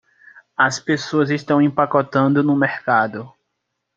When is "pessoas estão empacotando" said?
0.79-2.41